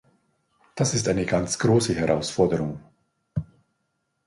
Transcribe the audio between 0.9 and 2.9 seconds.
ist eine ganz große Herausforderung.